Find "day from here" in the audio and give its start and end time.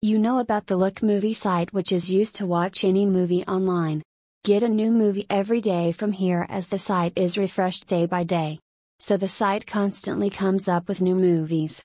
5.60-6.46